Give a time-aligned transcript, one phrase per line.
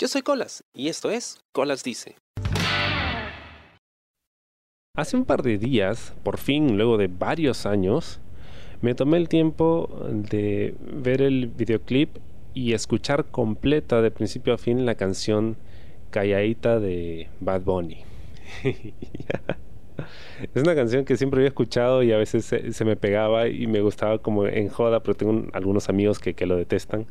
[0.00, 2.14] Yo soy Colas y esto es Colas Dice.
[4.96, 8.20] Hace un par de días, por fin, luego de varios años,
[8.80, 12.16] me tomé el tiempo de ver el videoclip
[12.54, 15.56] y escuchar completa de principio a fin la canción
[16.10, 17.98] Calladita de Bad Bunny.
[20.54, 23.80] es una canción que siempre había escuchado y a veces se, me pegaba y me
[23.80, 27.06] gustaba como en joda, pero tengo algunos amigos que, que, lo detestan.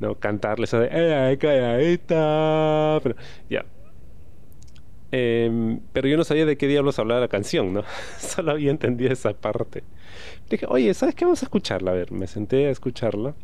[0.00, 0.14] ¿No?
[0.16, 3.00] Cantarles de ¡Eh, calladita!
[3.02, 3.16] Pero
[3.48, 3.64] ya,
[5.10, 7.82] Em, pero yo no sabía de qué diablos hablaba la canción, ¿no?
[8.18, 9.82] Solo había entendido esa parte.
[10.50, 11.24] Dije, oye, ¿sabes qué?
[11.24, 11.92] Vamos a escucharla.
[11.92, 13.34] A ver, me senté a escucharla.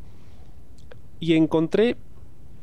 [1.20, 1.96] Y encontré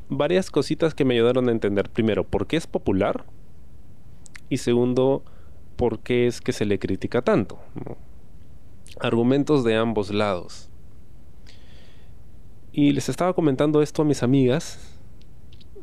[0.10, 1.90] varias cositas que me ayudaron a entender.
[1.90, 3.26] Primero, por qué es popular.
[4.50, 5.24] Y segundo,
[5.78, 7.60] por qué es que se le critica tanto.
[9.00, 10.70] Argumentos de ambos lados.
[12.74, 14.98] Y les estaba comentando esto a mis amigas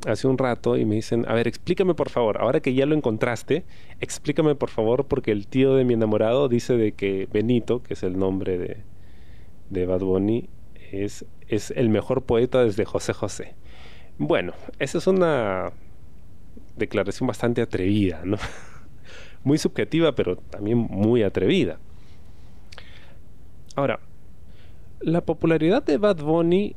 [0.07, 2.95] hace un rato y me dicen, a ver, explícame por favor, ahora que ya lo
[2.95, 3.65] encontraste,
[4.01, 8.03] explícame por favor porque el tío de mi enamorado dice de que Benito, que es
[8.03, 8.79] el nombre de,
[9.71, 10.49] de Bad Bunny,
[10.93, 13.55] es, es el mejor poeta desde José José.
[14.19, 15.73] Bueno, esa es una
[16.77, 18.37] declaración bastante atrevida, ¿no?
[19.45, 21.79] muy subjetiva, pero también muy atrevida.
[23.77, 24.01] Ahora,
[25.01, 26.75] la popularidad de Bad Bunny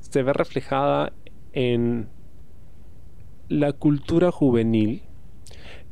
[0.00, 1.12] se ve reflejada
[1.52, 2.08] en
[3.48, 5.02] la cultura juvenil,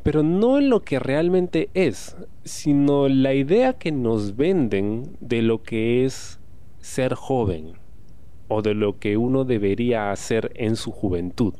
[0.03, 5.63] pero no en lo que realmente es, sino la idea que nos venden de lo
[5.63, 6.41] que es
[6.81, 7.75] ser joven
[8.49, 11.55] o de lo que uno debería hacer en su juventud.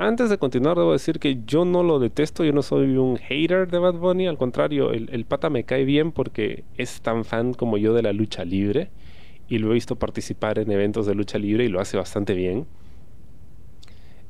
[0.00, 3.68] Antes de continuar, debo decir que yo no lo detesto, yo no soy un hater
[3.68, 7.78] de Bad Bunny, al contrario, el, pata me cae bien porque es tan fan como
[7.78, 8.90] yo de la lucha libre
[9.48, 12.66] y lo he visto participar en eventos de lucha libre y lo hace bastante bien.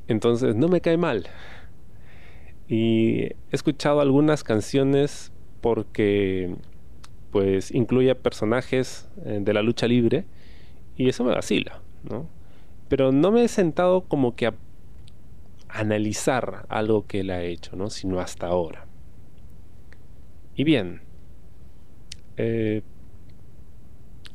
[0.06, 1.26] Entonces no me cae mal.
[2.66, 6.54] Y he escuchado algunas canciones porque
[7.30, 10.24] pues incluye personajes eh, de la lucha libre
[10.96, 12.26] y eso me vacila, ¿no?
[12.88, 14.54] Pero no me he sentado como que a
[15.68, 17.90] analizar algo que él ha hecho, ¿no?
[17.90, 18.86] Sino hasta ahora.
[20.54, 21.02] Y bien,
[22.36, 22.82] eh,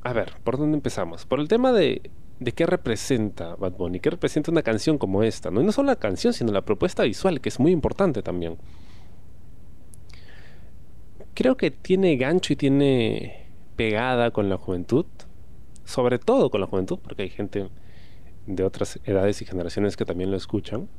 [0.04, 1.26] a ver, ¿por dónde empezamos?
[1.26, 5.52] Por el tema de, de qué representa Bad Bunny, qué representa una canción como esta,
[5.52, 5.62] ¿no?
[5.62, 8.58] Y no solo la canción, sino la propuesta visual, que es muy importante también.
[11.34, 15.06] Creo que tiene gancho y tiene pegada con la juventud,
[15.84, 17.70] sobre todo con la juventud, porque hay gente
[18.46, 20.90] de otras edades y generaciones que también lo escuchan,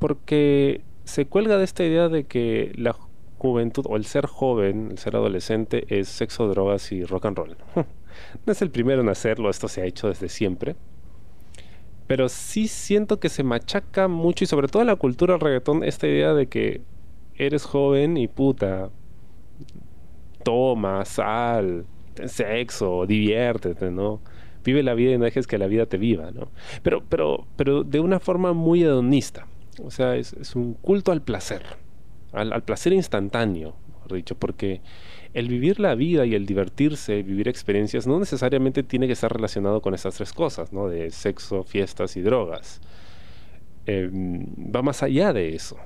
[0.00, 2.96] porque se cuelga de esta idea de que la
[3.38, 7.56] juventud o el ser joven, el ser adolescente es sexo, drogas y rock and roll.
[8.46, 10.74] no es el primero en hacerlo, esto se ha hecho desde siempre.
[12.06, 15.84] Pero sí siento que se machaca mucho y sobre todo en la cultura del reggaetón
[15.84, 16.80] esta idea de que
[17.36, 18.90] eres joven y puta,
[20.42, 21.84] toma, sal,
[22.14, 24.20] ten sexo, diviértete, ¿no?
[24.64, 26.48] Vive la vida y no dejes que la vida te viva, ¿no?
[26.82, 29.46] Pero, pero, pero de una forma muy hedonista.
[29.82, 31.62] O sea, es, es un culto al placer
[32.32, 34.80] al, placer instantáneo, mejor dicho, porque
[35.34, 39.80] el vivir la vida y el divertirse, vivir experiencias, no necesariamente tiene que estar relacionado
[39.80, 40.88] con esas tres cosas, ¿no?
[40.88, 42.80] De sexo, fiestas y drogas.
[43.86, 45.76] Em, va más allá de eso.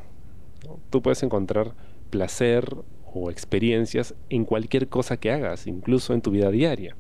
[0.91, 1.75] Tú puedes encontrar
[2.11, 2.75] placer
[3.13, 6.97] o experiencias en cualquier cosa que hagas, incluso en tu vida diaria.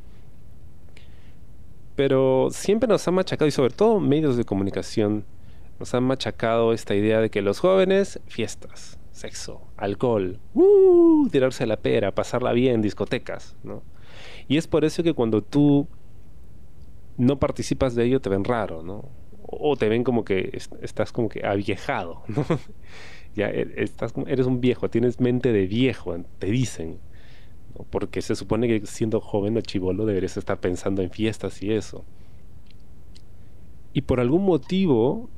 [1.97, 5.25] Pero siempre nos ha machacado, y sobre todo medios de comunicación,
[5.79, 11.77] nos han machacado esta idea de que los jóvenes, fiestas, sexo, alcohol, uh, tirarse la
[11.77, 13.83] pera, pasarla bien, discotecas, ¿no?
[14.49, 15.89] Y es por eso que cuando tú
[17.17, 19.09] no participas de ello te ven raro, ¿no?
[19.47, 22.45] O te ven como que estás como que aviejado, ¿no?
[23.35, 26.99] ya e, estás, eres un viejo, tienes mente de viejo, te dicen.
[27.91, 32.05] Porque se supone que siendo joven o chivolo deberías estar pensando en fiestas y eso.
[33.93, 35.29] Y por algún motivo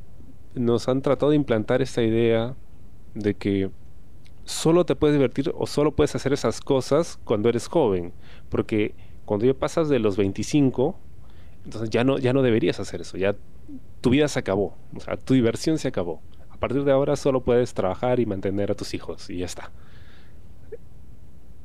[0.56, 2.54] nos han tratado de implantar esta idea
[3.14, 3.70] de que
[4.44, 8.12] solo te puedes divertir o solo puedes hacer esas cosas cuando eres joven,
[8.48, 8.94] porque
[9.24, 10.96] cuando ya pasas de los 25,
[11.64, 13.36] entonces ya no, ya no deberías hacer eso, ya
[14.00, 16.20] tu vida se acabó, o sea, tu diversión se acabó.
[16.48, 19.70] A partir de ahora solo puedes trabajar y mantener a tus hijos y ya está.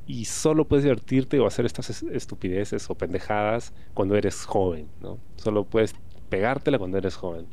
[0.05, 5.17] Y solo puedes divertirte o hacer estas estupideces o pendejadas cuando eres joven, ¿no?
[5.37, 5.95] Solo puedes
[6.27, 7.45] pegártela cuando eres joven.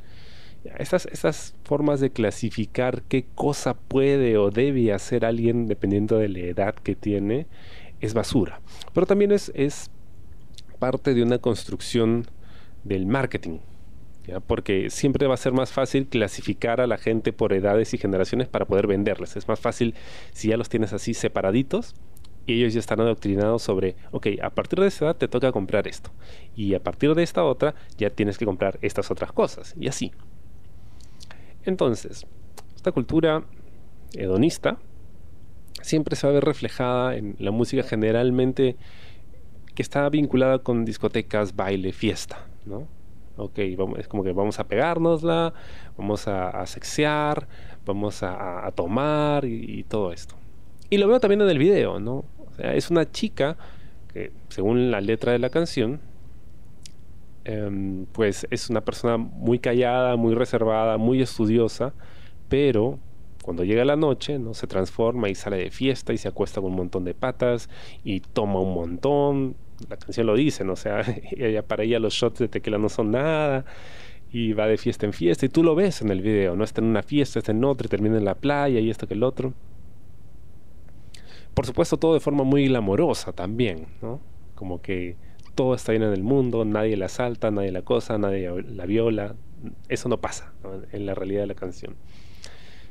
[0.78, 6.74] Esas, formas de clasificar qué cosa puede o debe hacer alguien dependiendo de la edad
[6.74, 7.46] que tiene
[8.00, 8.60] es basura.
[8.92, 9.90] Pero también es, es
[10.78, 12.26] parte de una construcción
[12.84, 13.58] del marketing.
[14.46, 18.46] Porque siempre va a ser más fácil clasificar a la gente por edades y generaciones
[18.46, 19.36] para poder venderles.
[19.36, 19.94] Es más fácil
[20.32, 21.94] si ya los tienes así separaditos
[22.48, 25.88] y ellos ya están adoctrinados sobre, ok, a partir de esa edad te toca comprar
[25.88, 26.10] esto.
[26.56, 29.74] Y a partir de esta otra ya tienes que comprar estas otras cosas.
[29.78, 30.12] Y así.
[31.64, 32.26] Entonces,
[32.76, 33.44] esta cultura
[34.14, 34.78] hedonista
[35.82, 38.76] siempre se va a ver reflejada en la música generalmente
[39.74, 42.88] que está vinculada con discotecas, baile, fiesta, ¿no?
[43.36, 43.58] Ok,
[43.98, 45.54] es como que vamos a pegárnosla,
[45.96, 47.46] vamos a, sexear,
[47.86, 50.34] vamos a, tomar y, todo esto.
[50.90, 52.24] Y lo veo también en el video, ¿no?
[52.38, 53.56] O sea, es una chica
[54.12, 56.00] que, según la letra de la canción,
[57.48, 61.94] em, pues es una persona muy callada, muy reservada, muy estudiosa,
[62.48, 62.98] pero
[63.42, 64.52] cuando llega la noche, ¿no?
[64.52, 67.70] Se transforma y sale de fiesta y se acuesta con un montón de patas
[68.04, 69.56] y toma un montón.
[69.88, 70.74] La canción lo dice, ¿no?
[70.74, 71.02] O sea,
[71.32, 73.64] ella, para ella los shots de tequila no son nada
[74.30, 76.64] y va de fiesta en fiesta y tú lo ves en el video, ¿no?
[76.64, 79.14] Está en una fiesta, está en otra y termina en la playa y esto que
[79.14, 79.54] el otro.
[81.54, 84.20] Por supuesto, todo de forma muy glamorosa también, ¿no?
[84.54, 85.16] Como que
[85.58, 89.34] todo está bien en el mundo, nadie la asalta, nadie la cosa, nadie la viola.
[89.88, 90.52] Eso no pasa
[90.92, 91.96] en la realidad de la canción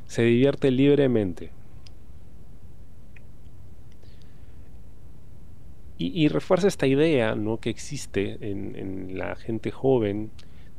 [0.08, 1.52] se divierte libremente.
[6.00, 7.60] Y, refuerza esta idea ¿no?
[7.60, 10.30] que existe en, la gente joven,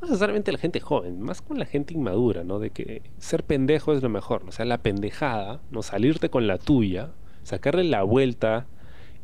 [0.00, 2.60] no necesariamente la gente joven, más con la gente inmadura, ¿no?
[2.60, 6.56] de que ser pendejo es lo mejor, o sea, la pendejada, no salirte con la
[6.56, 7.10] tuya,
[7.42, 8.68] sacarle la vuelta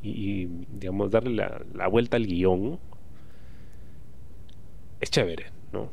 [0.05, 0.49] y,
[0.79, 2.79] digamos, darle la, la, vuelta al guion,
[5.01, 5.91] es chévere, ¿no?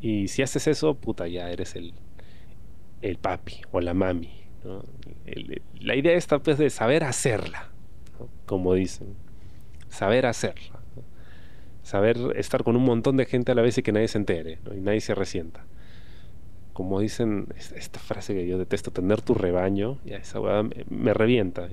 [0.00, 1.94] Y si haces eso, puta, ya eres el,
[3.02, 4.30] el papi o la mami.
[5.80, 7.70] la idea está pues de saber hacerla,
[8.46, 9.14] como dicen,
[9.88, 10.80] saber hacerla,
[11.82, 14.58] saber estar con un montón de gente a la vez y que nadie se entere
[14.74, 15.64] y nadie se resienta.
[16.72, 20.40] Como dicen esta frase que yo detesto, tener tu rebaño, ya esa
[20.90, 21.68] me, revienta.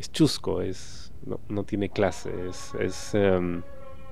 [0.00, 1.12] Es chusco, es,
[1.50, 3.62] no, tiene clase, es, em,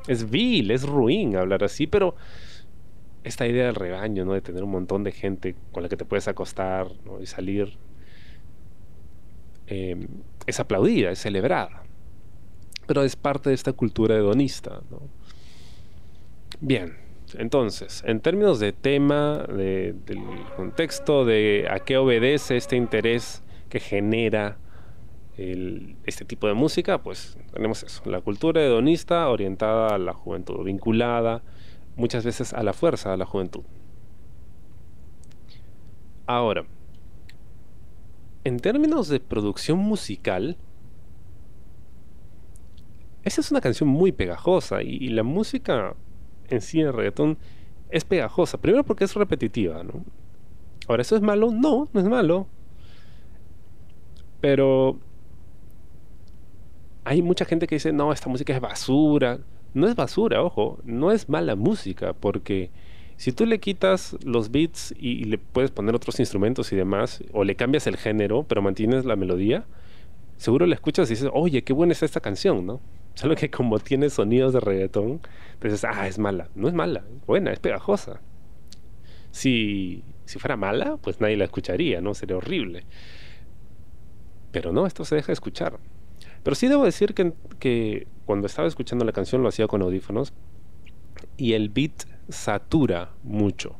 [0.07, 2.15] es vil, es ruin hablar así, pero
[3.25, 4.35] esta idea del rebaño, ¿no?
[4.35, 6.89] De tener un montón de gente con la que te puedes acostar
[7.23, 7.79] y salir,
[9.67, 10.07] em,
[10.47, 11.85] es aplaudida, es celebrada.
[12.87, 14.83] Pero es parte de esta cultura hedonista,
[16.61, 16.97] Bien,
[17.35, 19.97] entonces, en términos de tema, del
[20.55, 24.59] contexto, de a qué obedece este interés que genera
[25.39, 31.43] este tipo de música, pues tenemos eso, la cultura hedonista orientada a la juventud, vinculada
[31.95, 33.63] muchas veces a la fuerza a la juventud.
[36.27, 36.67] Ahora,
[38.45, 40.57] en términos de producción musical,
[43.23, 45.95] esa es una canción muy pegajosa y, la música
[46.49, 47.39] en sí en reggaetón
[47.91, 48.59] es pegajosa.
[48.59, 50.05] Primero porque es repetitiva, ¿no?
[50.89, 51.51] Ahora, ¿eso es malo?
[51.51, 52.47] No, no es malo.
[54.41, 54.99] Pero
[57.09, 59.39] hay mucha gente que dice, no, esta música es basura
[59.75, 62.71] no es basura, ojo, no es mala música, porque
[63.17, 67.45] si tú le quitas los beats y, le puedes poner otros instrumentos y demás, o
[67.45, 69.67] le cambias el género, pero mantienes la melodía,
[70.37, 72.81] seguro la escuchas y dices, oye, qué buena es esta canción, ¿no?
[73.15, 75.21] Solo que como tiene sonidos de reggaetón,
[75.61, 76.49] dices, ah, es mala.
[76.55, 78.21] No es mala, es buena, es pegajosa.
[79.33, 82.15] Si, si fuera mala, pues nadie la escucharía, ¿no?
[82.15, 82.85] Sería horrible.
[84.53, 85.81] Pero no, esto se deja escuchar.
[86.43, 90.33] Pero sí debo decir que, cuando estaba escuchando la canción lo hacía con audífonos
[91.37, 93.77] y el beat satura mucho.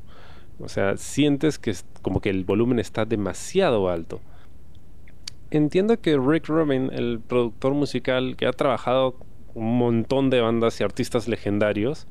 [0.61, 4.21] O sea, sientes que como que el volumen está demasiado alto.
[5.51, 9.17] Entiendo que Rick Rubin, el productor musical que ha trabajado
[9.55, 12.07] un montón de bandas y artistas legendarios,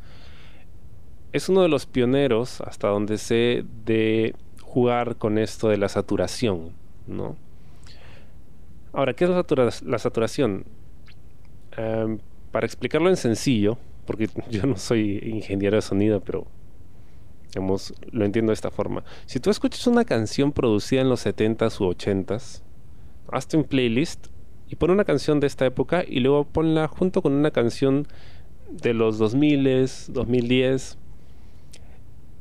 [1.34, 6.74] es uno de los pioneros, hasta donde sé, de jugar con esto de la saturación,
[7.06, 7.36] ¿no?
[8.98, 10.66] Ahora, ¿qué es la, saturación?
[11.78, 12.18] Em,
[12.52, 13.78] para explicarlo en sencillo,
[14.08, 16.48] porque yo no soy ingeniero de sonido, pero
[18.12, 19.04] lo entiendo de esta forma.
[19.28, 22.64] Si tú escuchas una canción producida en los 70s u 80s,
[23.32, 24.30] hazte un playlist
[24.68, 28.08] y pon una canción de esta época y luego ponla junto con una canción
[28.72, 30.98] de los 2000s, 2010.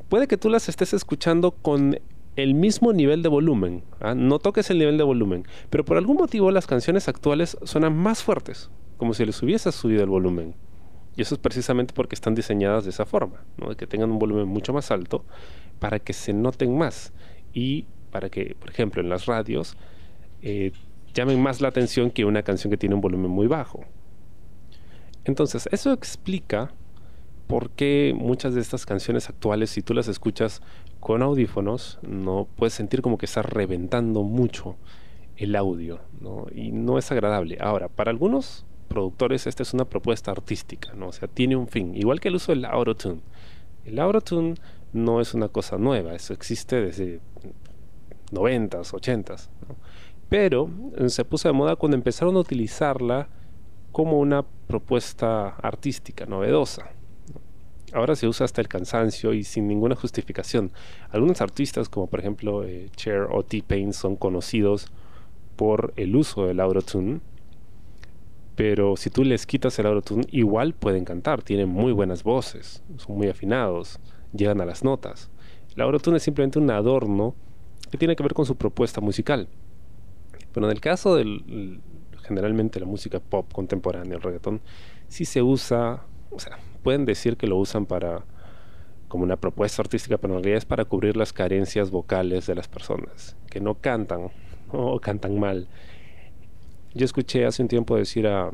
[0.08, 1.98] Puede que tú las estés escuchando con
[2.36, 3.82] el mismo nivel de volumen.
[4.00, 4.14] ¿ah?
[4.14, 5.44] No toques el nivel de volumen.
[5.70, 10.02] Pero por algún motivo las canciones actuales suenan más fuertes, como si les hubiese subido
[10.02, 10.54] el volumen.
[11.16, 13.70] Y eso es precisamente porque están diseñadas de esa forma, ¿no?
[13.70, 15.24] de que tengan un volumen mucho más alto
[15.78, 17.12] para que se noten más
[17.54, 19.76] y para que, por ejemplo, en las radios
[20.42, 20.72] eh,
[21.14, 23.84] llamen más la atención que una canción que tiene un volumen muy bajo.
[25.24, 26.70] Entonces, eso explica
[27.46, 30.62] por qué muchas de estas canciones actuales, si tú las escuchas
[31.00, 34.76] con audífonos, no puedes sentir como que está reventando mucho
[35.36, 36.46] el audio, ¿no?
[36.54, 37.58] Y no es agradable.
[37.60, 41.08] Ahora, para algunos productores esta es una propuesta artística, ¿no?
[41.08, 43.20] O sea, tiene un fin, igual que el uso del autotune.
[43.84, 44.54] El autotune
[44.92, 47.20] no es una cosa nueva, eso existe desde
[48.32, 49.48] 90s, 80s,
[50.28, 50.68] pero
[51.06, 53.28] se puso de moda cuando empezaron a utilizarla
[53.92, 56.95] como una propuesta artística novedosa.
[57.92, 60.72] Ahora se usa hasta el cansancio y sin ninguna justificación.
[61.10, 64.88] Algunos artistas, como por ejemplo eh, Cher o T-Pain, son conocidos
[65.56, 67.20] por el uso del autotune,
[68.56, 73.16] pero si tú les quitas el autotune, igual pueden cantar, tienen muy buenas voces, son
[73.16, 74.00] muy afinados,
[74.32, 75.30] llegan a las notas.
[75.74, 77.34] El autotune es simplemente un adorno
[77.90, 79.48] que tiene que ver con su propuesta musical.
[80.52, 81.80] Pero en el caso del
[82.26, 84.60] generalmente la música pop contemporánea, el reggaetón,
[85.08, 88.22] sí se usa, o sea, pueden decir que lo usan para
[89.08, 92.68] como una propuesta artística, pero en realidad es para cubrir las carencias vocales de las
[92.68, 94.30] personas que no cantan
[94.70, 95.66] o cantan mal.
[96.94, 98.52] Yo escuché hace un tiempo decir a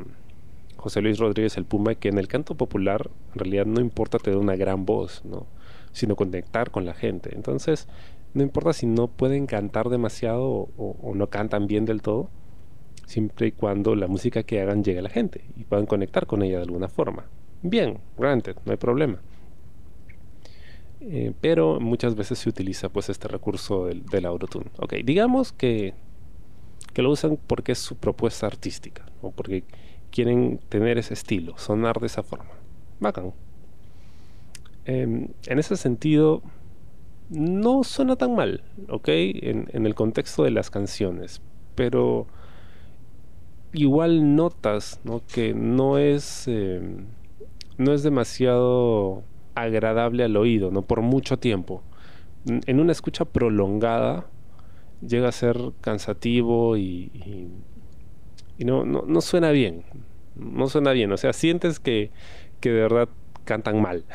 [0.77, 4.39] José Luis Rodríguez el Puma que en el canto popular en realidad no importa tener
[4.39, 5.45] una gran voz, ¿no?
[5.91, 7.35] sino conectar con la gente.
[7.35, 7.87] Entonces,
[8.33, 12.31] no importa si no pueden cantar demasiado o, no cantan bien del todo,
[13.05, 16.41] siempre y cuando la música que hagan llegue a la gente y puedan conectar con
[16.41, 17.27] ella de alguna forma.
[17.63, 19.19] Bien, granted, no hay problema.
[20.99, 24.69] Eh, pero muchas veces se utiliza pues este recurso del, del autotune.
[24.77, 25.93] Ok, digamos que,
[26.93, 29.63] que, lo usan porque es su propuesta artística, o porque
[30.11, 32.51] quieren tener ese estilo, sonar de esa forma.
[32.99, 33.33] Bacán.
[34.85, 36.41] Em, en ese sentido,
[37.29, 39.07] no suena tan mal, ¿ok?
[39.07, 41.41] En, el contexto de las canciones,
[41.75, 42.27] pero
[43.73, 45.21] igual notas, ¿no?
[45.33, 47.05] Que no es, em,
[47.77, 49.23] no es demasiado
[49.55, 50.81] agradable al oído, ¿no?
[50.81, 51.83] Por mucho tiempo.
[52.45, 54.25] En una escucha prolongada
[55.05, 57.49] llega a ser cansativo y,
[58.57, 59.83] y, no, no, no, suena bien.
[60.35, 61.11] No suena bien.
[61.11, 62.11] O sea, sientes que,
[62.59, 63.09] que de verdad
[63.45, 64.05] cantan mal.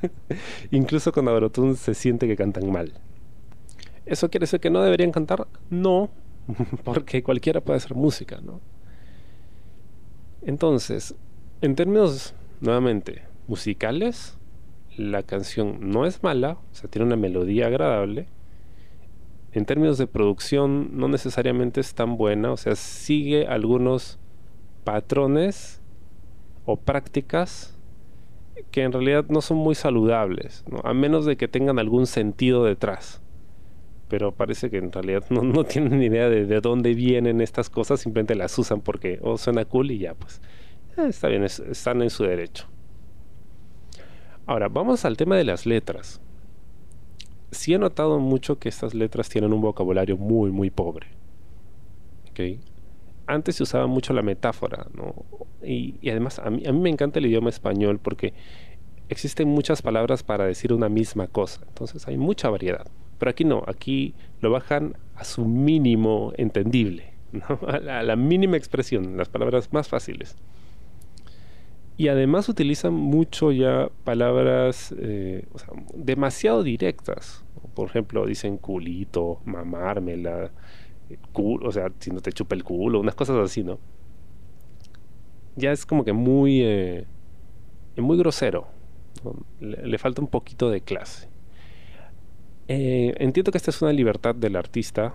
[0.70, 2.92] Incluso con Abrotun se siente que cantan mal.
[4.06, 5.46] ¿Eso quiere decir que no deberían cantar?
[5.70, 6.10] No,
[6.84, 8.60] porque cualquiera puede hacer música, ¿no?
[10.42, 11.14] Entonces,
[11.62, 14.38] en términos, nuevamente, musicales,
[14.96, 18.26] la canción no es mala, o sea, tiene una melodía agradable.
[19.52, 24.18] En términos de producción, no necesariamente es tan buena, o sea, sigue algunos
[24.82, 25.80] patrones
[26.64, 27.78] o prácticas
[28.70, 33.20] que en realidad no son muy saludables, a menos de que tengan algún sentido detrás.
[34.08, 38.34] Pero parece que en realidad no, tienen ni idea de, dónde vienen estas cosas, simplemente
[38.34, 40.40] las usan porque oh, suena cool y ya, pues
[40.96, 42.66] eh, está bien, están en su derecho.
[44.46, 46.20] Ahora, vamos al tema de las letras.
[47.50, 51.06] Sí he notado mucho que estas letras tienen un vocabulario muy, muy pobre.
[52.30, 52.60] ¿Okay?
[53.26, 55.24] antes se usaba mucho la metáfora, ¿no?
[55.62, 58.34] Y, además a mí, a mí, me encanta el idioma español porque
[59.08, 62.86] existen muchas palabras para decir una misma cosa, entonces hay mucha variedad.
[63.18, 67.14] Pero aquí no, aquí lo bajan a su mínimo entendible,
[67.66, 70.36] a, la, mínima expresión, las palabras más fáciles.
[71.96, 75.46] Y además utilizan mucho ya palabras eh,
[75.94, 77.44] demasiado directas.
[77.74, 80.50] Por ejemplo, dicen culito, mamármela,
[81.32, 83.78] culo, o sea, si no te chupa el culo, unas cosas así, ¿no?
[85.56, 87.06] Ya es como que muy, eh,
[87.96, 88.66] muy grosero.
[89.60, 91.28] Le, falta un poquito de clase.
[92.66, 95.14] Eh, entiendo que esta es una libertad del artista.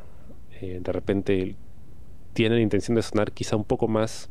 [0.61, 1.55] Eh, de repente
[2.33, 4.29] tiene la intención de sonar quizá un poco más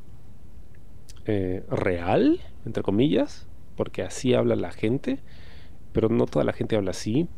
[1.70, 5.20] real, entre comillas, porque así habla la gente,
[5.92, 7.28] pero no toda la gente habla así.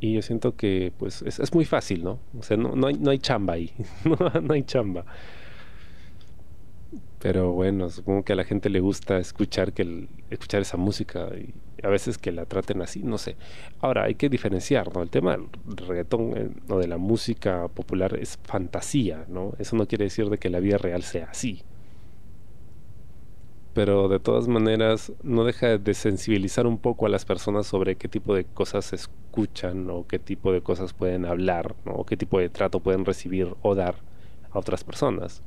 [0.00, 2.18] Y yo siento que pues es, muy fácil, ¿no?
[2.38, 3.72] O sea, no, no, hay, no hay chamba ahí.
[4.42, 5.04] no, hay chamba.
[7.20, 11.52] Pero bueno, supongo que a la gente le gusta escuchar que escuchar esa música y
[11.84, 13.36] a veces que la traten así, no sé.
[13.80, 15.02] Ahora, hay que diferenciar, ¿no?
[15.02, 19.52] El tema del reggaetón eh, o de la música popular es fantasía, ¿no?
[19.58, 21.62] Eso no quiere decir de que la vida real sea así
[23.78, 28.08] pero de todas maneras no deja de sensibilizar un poco a las personas sobre qué
[28.08, 32.48] tipo de cosas escuchan o qué tipo de cosas pueden hablar o qué tipo de
[32.48, 33.94] trato pueden recibir o dar
[34.50, 35.44] a otras personas.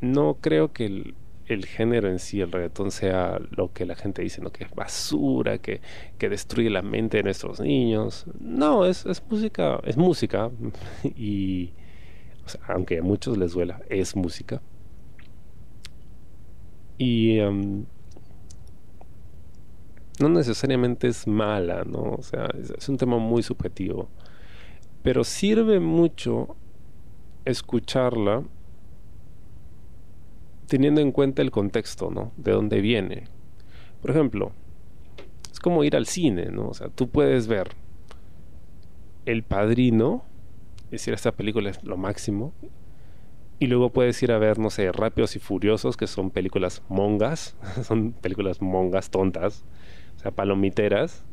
[0.00, 1.12] No creo que
[1.48, 4.52] el, género en sí, el reggaetón, sea lo que la gente dice, ¿no?
[4.52, 5.80] que es basura, que,
[6.18, 8.26] que destruye la mente de nuestros niños.
[8.38, 10.52] No, es, es música, es música
[11.02, 11.72] y
[12.68, 14.62] aunque a muchos les duela, es música
[16.98, 17.86] Y em,
[20.20, 22.14] no necesariamente es mala, ¿no?
[22.18, 24.08] O sea, es, un tema muy subjetivo.
[25.02, 26.56] Pero sirve mucho
[27.44, 28.42] escucharla
[30.66, 32.32] teniendo en cuenta el contexto, ¿no?
[32.36, 33.24] De dónde viene.
[34.02, 34.52] Por ejemplo,
[35.50, 36.68] es como ir al cine, ¿no?
[36.68, 37.68] O sea, tú puedes ver
[39.24, 40.24] El Padrino,
[40.86, 42.52] es decir, esta película es lo máximo,
[43.60, 47.56] y luego puedes ir a ver, no sé, Rápidos y Furiosos, que son películas mongas,
[47.82, 49.64] son películas mongas tontas,
[50.16, 51.24] o sea, palomiteras.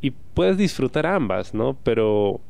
[0.00, 1.78] Y puedes disfrutar ambas, ¿no?
[1.82, 2.40] Pero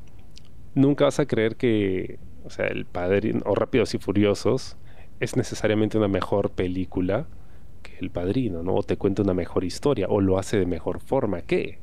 [0.74, 4.76] nunca vas a creer que, o sea, El Padrino o Rápidos y Furiosos
[5.20, 7.28] es necesariamente una mejor película
[7.82, 8.74] que El Padrino, ¿no?
[8.74, 11.78] O te cuenta una mejor historia, o lo hace de mejor forma que.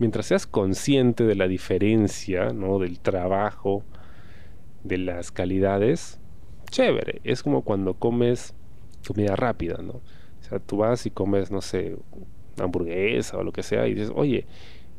[0.00, 2.78] Mientras seas consciente de la diferencia, ¿no?
[2.80, 3.84] Del trabajo,
[4.88, 6.18] de las calidades,
[6.70, 7.20] chévere.
[7.24, 8.54] Es como cuando comes
[9.06, 9.94] comida rápida, ¿no?
[9.94, 11.96] O sea, tú vas y comes, no sé,
[12.58, 14.46] hamburguesa o lo que sea y dices, oye,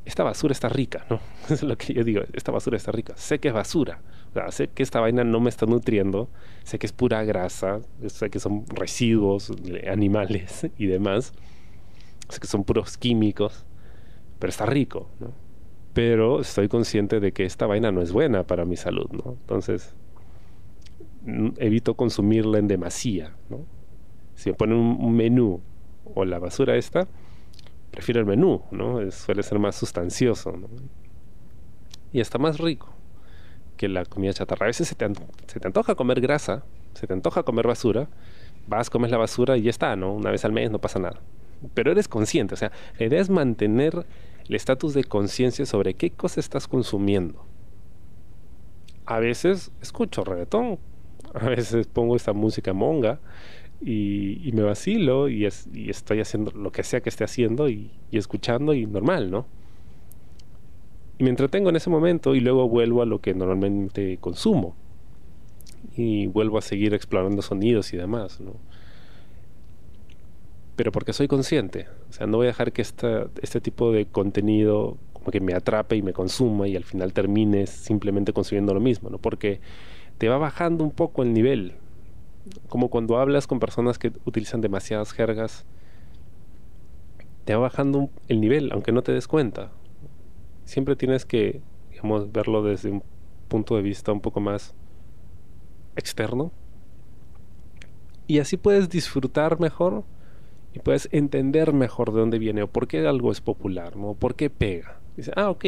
[0.06, 1.20] esta basura está rica, ¿no?
[1.50, 3.14] es lo que yo digo, esta basura está rica.
[3.18, 4.02] Sé que es basura,
[4.50, 6.30] sé que esta vaina no me está nutriendo,
[6.64, 9.52] sé que es pura grasa, sé que son residuos
[9.90, 11.34] animales y demás,
[12.30, 13.66] sé que son puros químicos,
[14.40, 15.34] pero está rico, ¿no?
[15.94, 19.38] Pero estoy consciente de que esta vaina no es buena para mi salud, ¿no?
[19.42, 19.96] Entonces,
[21.58, 23.34] evito consumirla en demasía.
[24.36, 25.62] Si me ponen un menú
[26.14, 27.08] o la basura esta,
[27.92, 29.00] prefiero el menú, ¿no?
[29.12, 30.54] suele ser más sustancioso.
[32.12, 32.90] Y está más rico
[33.78, 34.66] que la comida chatarra.
[34.66, 38.10] A veces se te, antoja comer grasa, se te antoja comer basura,
[38.68, 40.14] vas, comes la basura y ya está, ¿no?
[40.14, 41.20] Una vez al mes no pasa nada.
[41.74, 44.06] Pero eres consciente, o sea, la idea es mantener
[44.50, 47.46] el estatus de conciencia sobre qué cosa estás consumiendo.
[49.06, 50.80] A veces escucho reggaetón,
[51.34, 53.20] a veces pongo esta música monga,
[53.82, 58.86] y, me vacilo y, estoy haciendo lo que sea que esté haciendo y, escuchando y
[58.86, 59.46] normal, ¿no?
[61.18, 64.76] Y me entretengo en ese momento y luego vuelvo a lo que normalmente consumo.
[65.96, 68.54] Y vuelvo a seguir explorando sonidos y demás, ¿no?
[70.80, 71.88] Pero porque soy consciente.
[72.10, 75.98] O sea, no voy a dejar que este tipo de contenido como que me atrape
[75.98, 79.18] y me consuma y al final termines simplemente consumiendo lo mismo, ¿no?
[79.18, 79.60] Porque
[80.20, 81.74] te va bajando un poco el nivel
[82.70, 85.66] como cuando hablas con personas que utilizan demasiadas jergas,
[87.44, 89.74] te va bajando el nivel, aunque no te des cuenta.
[90.64, 91.62] Siempre tienes que,
[91.92, 93.04] digamos, verlo desde un
[93.50, 94.74] punto de vista un poco más
[95.98, 96.54] externo.
[98.28, 100.06] Y así puedes disfrutar mejor
[100.74, 104.14] y puedes entender mejor de dónde viene o por qué algo es popular, ¿no?
[104.14, 105.00] ¿Por qué pega?
[105.18, 105.66] Dice, ah, ok,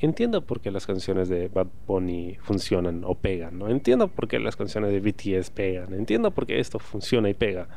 [0.00, 3.68] entiendo por qué las canciones de Bad Bunny funcionan o pegan, ¿no?
[3.68, 7.68] Entiendo por qué las canciones de BTS pegan, entiendo por qué esto funciona y pega.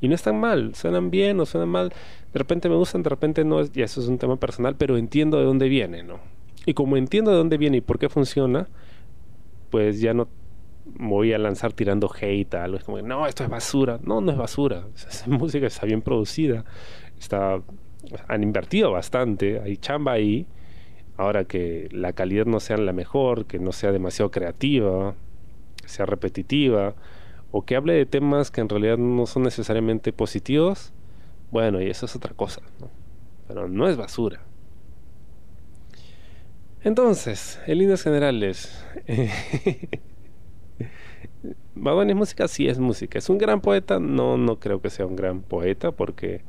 [0.00, 1.90] Y no están mal, suenan bien o suenan mal,
[2.32, 5.38] de repente me gustan, de repente no, y eso es un tema personal, pero entiendo
[5.38, 6.20] de dónde viene, ¿no?
[6.64, 8.68] Y como entiendo de dónde viene y por qué funciona,
[9.70, 10.28] pues ya no
[10.86, 13.98] voy a lanzar tirando hate a algo, es como, no, esto es basura.
[14.02, 16.64] No, no es basura, esa música está bien producida,
[17.18, 17.60] está,
[18.28, 20.46] han invertido bastante, hay chamba ahí
[21.16, 25.14] Ahora que la calidad no sea la mejor, que no sea demasiado creativa,
[25.86, 26.94] sea repetitiva,
[27.52, 30.92] o que hable de temas que en realidad no son necesariamente positivos,
[31.50, 32.60] bueno, y eso es otra cosa.
[33.48, 34.40] Pero no es basura.
[36.82, 38.84] Entonces, en líneas generales,
[41.74, 43.18] Baboni es música, sí es música.
[43.18, 43.98] ¿Es un gran poeta?
[44.00, 46.42] No, no creo que sea un gran poeta porque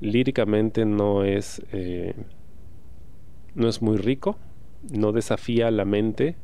[0.00, 1.62] líricamente no es...
[1.72, 2.14] Eh,
[3.54, 4.36] no es muy rico,
[4.92, 6.36] no desafía la mente,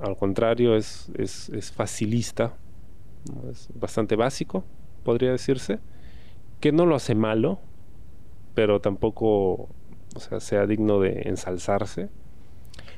[0.00, 2.56] al contrario, es, es, facilista,
[3.50, 4.64] es bastante básico,
[5.02, 5.78] podría decirse,
[6.60, 7.58] que no lo hace malo,
[8.54, 9.68] pero tampoco
[10.38, 12.08] sea digno de ensalzarse.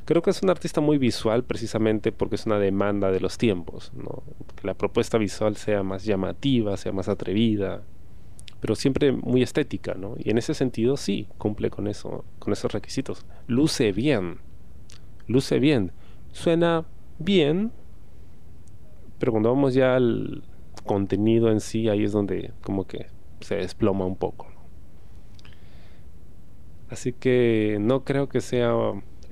[0.04, 3.92] Creo que es un artista muy visual precisamente porque es una demanda de los tiempos,
[4.56, 7.82] que la propuesta visual sea más llamativa, sea más atrevida,
[8.60, 10.14] pero siempre muy estética, ¿no?
[10.18, 13.24] Y en ese sentido sí, cumple con eso, con esos requisitos.
[13.46, 14.38] Luce bien,
[15.28, 15.92] luce bien,
[16.32, 16.84] suena
[17.18, 17.70] bien,
[19.18, 20.42] pero cuando vamos ya al
[20.84, 23.06] contenido en sí, ahí es donde como que
[23.40, 24.48] se desploma un poco.
[26.88, 28.74] Así que no creo que sea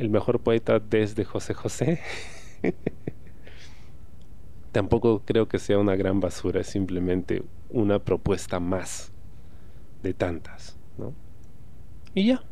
[0.01, 2.01] el mejor poeta desde José José.
[4.73, 9.13] Tampoco creo que sea una gran basura, es simplemente una propuesta más
[10.03, 11.13] de tantas, ¿no?
[12.15, 12.43] Y ya.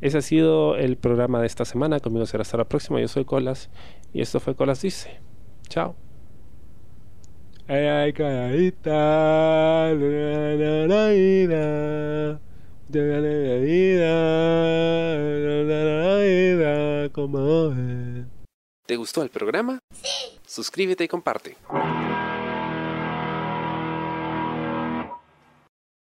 [0.00, 2.00] Ese ha sido el programa de esta semana.
[2.00, 3.00] Conmigo será hasta la próxima.
[3.00, 3.68] Yo soy Colas
[4.14, 5.20] y esto fue Colas Dice.
[5.68, 5.94] Chao.
[7.68, 8.14] Ay, ay.
[12.92, 13.10] La,
[15.44, 15.59] la.
[18.86, 19.78] ¿Te gustó el programa?
[19.92, 20.38] Sí.
[20.46, 21.56] Suscríbete y comparte.